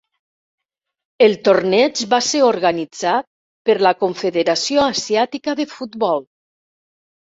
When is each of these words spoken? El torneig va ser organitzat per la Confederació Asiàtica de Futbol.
El 1.25 1.35
torneig 1.47 2.01
va 2.15 2.21
ser 2.29 2.43
organitzat 2.47 3.31
per 3.71 3.79
la 3.91 3.95
Confederació 4.03 4.91
Asiàtica 4.91 5.61
de 5.65 5.73
Futbol. 5.79 6.31